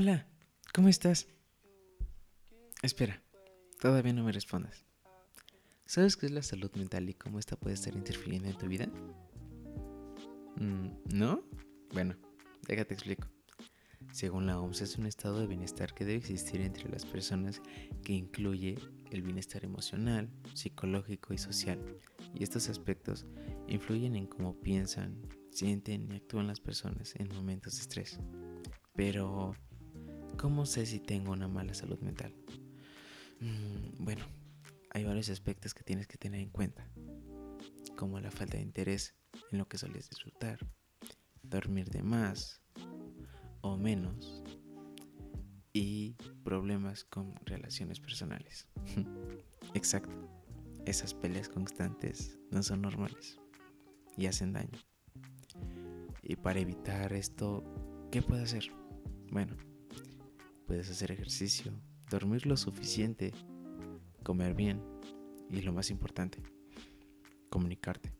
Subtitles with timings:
[0.00, 0.28] Hola,
[0.72, 1.26] ¿cómo estás?
[2.84, 3.20] Espera,
[3.80, 4.84] todavía no me respondas.
[5.86, 8.86] ¿Sabes qué es la salud mental y cómo esta puede estar interfiriendo en tu vida?
[10.54, 11.42] Mm, ¿No?
[11.92, 12.14] Bueno,
[12.68, 13.26] déjate explico.
[14.12, 17.60] Según la OMS es un estado de bienestar que debe existir entre las personas
[18.04, 18.78] que incluye
[19.10, 21.80] el bienestar emocional, psicológico y social.
[22.34, 23.26] Y estos aspectos
[23.66, 25.20] influyen en cómo piensan,
[25.50, 28.20] sienten y actúan las personas en momentos de estrés.
[28.94, 29.56] Pero,
[30.38, 32.32] ¿cómo sé si tengo una mala salud mental?
[33.40, 34.24] Mm, bueno,
[34.90, 36.88] hay varios aspectos que tienes que tener en cuenta,
[37.96, 39.14] como la falta de interés
[39.50, 40.58] en lo que sueles disfrutar,
[41.42, 42.62] dormir de más
[43.62, 44.44] o menos
[45.72, 46.14] y
[46.44, 48.68] problemas con relaciones personales.
[49.74, 50.28] Exacto,
[50.86, 53.38] esas peleas constantes no son normales
[54.16, 54.78] y hacen daño.
[56.22, 57.64] Y para evitar esto,
[58.12, 58.70] ¿qué puedo hacer?
[59.30, 59.56] Bueno,
[60.68, 61.72] puedes hacer ejercicio,
[62.10, 63.32] dormir lo suficiente,
[64.22, 64.84] comer bien
[65.48, 66.42] y lo más importante,
[67.48, 68.12] comunicarte.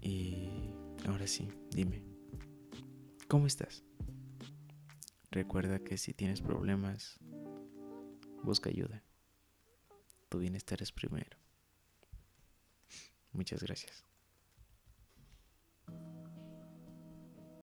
[0.00, 0.74] Y
[1.06, 2.02] ahora sí, dime,
[3.28, 3.84] ¿cómo estás?
[5.30, 7.20] Recuerda que si tienes problemas,
[8.42, 9.04] busca ayuda.
[10.28, 11.38] Tu bienestar es primero.
[13.30, 14.04] Muchas gracias.